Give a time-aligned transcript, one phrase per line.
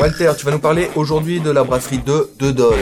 [0.00, 2.74] Walter, tu vas nous parler aujourd'hui de la brasserie de Dedol.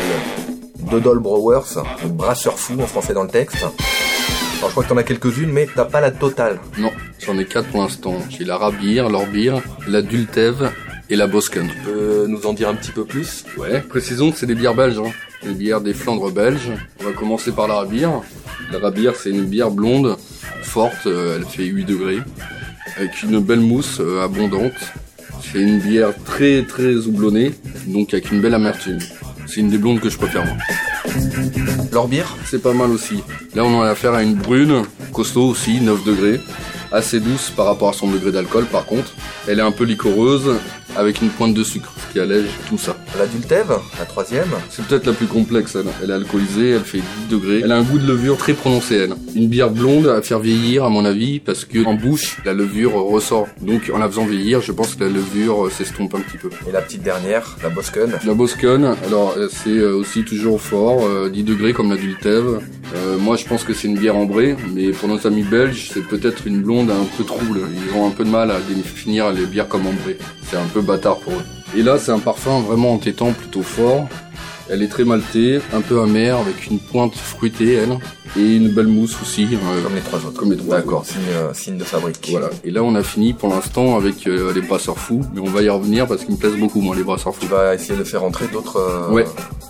[0.91, 3.59] Dedol Brewers, brasseur fou en français dans le texte.
[3.59, 6.59] Alors je crois que t'en as quelques-unes, mais t'as pas la totale.
[6.79, 8.15] Non, j'en ai quatre pour l'instant.
[8.31, 10.71] J'ai la Rabir, l'Orbir, la Dultev
[11.11, 11.69] et la Bosken.
[11.69, 13.45] Tu peux nous en dire un petit peu plus?
[13.59, 15.11] Ouais, précisons que c'est des bières belges, hein.
[15.43, 16.71] des bières des Flandres belges.
[17.01, 18.23] On va commencer par la Rabir.
[18.73, 20.17] La Rabir, c'est une bière blonde,
[20.63, 22.19] forte, euh, elle fait 8 degrés,
[22.97, 24.73] avec une belle mousse euh, abondante.
[25.43, 27.53] C'est une bière très très houblonnée,
[27.87, 29.01] donc avec une belle amertume.
[29.47, 30.55] C'est une des blondes que je préfère moi.
[31.91, 33.25] L'Orbir C'est pas mal aussi.
[33.57, 36.41] Là, on a affaire à une brune, costaud aussi, 9 degrés.
[36.93, 39.13] Assez douce par rapport à son degré d'alcool, par contre.
[39.49, 40.57] Elle est un peu liquoreuse,
[41.01, 42.97] avec une pointe de sucre, qui allège tout ça.
[43.19, 44.49] La Dultev, la troisième.
[44.69, 45.87] C'est peut-être la plus complexe, elle.
[46.03, 47.61] Elle est alcoolisée, elle fait 10 degrés.
[47.65, 49.15] Elle a un goût de levure très prononcé, elle.
[49.35, 52.93] Une bière blonde à faire vieillir, à mon avis, parce que en bouche, la levure
[52.93, 53.49] ressort.
[53.61, 56.51] Donc, en la faisant vieillir, je pense que la levure euh, s'estompe un petit peu.
[56.69, 58.19] Et la petite dernière, la Bosken.
[58.27, 62.61] La Boscone, alors euh, c'est euh, aussi toujours fort, euh, 10 degrés comme la Dultev.
[62.95, 66.07] Euh, moi je pense que c'est une bière ambrée, mais pour nos amis belges, c'est
[66.07, 67.61] peut-être une blonde un peu trouble.
[67.75, 70.19] Ils ont un peu de mal à définir les bières comme ambrées.
[70.49, 71.60] C'est un peu bâtard pour eux.
[71.77, 74.09] Et là c'est un parfum vraiment entêtant, plutôt fort.
[74.73, 77.99] Elle est très maltée, un peu amère, avec une pointe fruitée, elle.
[78.41, 79.49] Et une belle mousse aussi.
[79.53, 80.39] euh, Comme les trois autres.
[80.39, 82.29] Comme les trois D'accord, signe, euh, signe de fabrique.
[82.31, 82.49] Voilà.
[82.63, 85.63] Et là on a fini pour l'instant avec euh, les brasseurs fous, mais on va
[85.63, 87.41] y revenir parce qu'ils me plaisent beaucoup moi les brasseurs fous.
[87.41, 89.25] Tu vas essayer de faire entrer d'autres Ouais.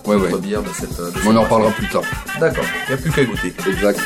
[0.05, 0.29] Ouais ouais.
[0.39, 0.95] bières de cette.
[0.95, 2.03] de On cette en parlera plus tard.
[2.39, 3.53] D'accord, il n'y a plus qu'à goûter.
[3.67, 3.99] Exact.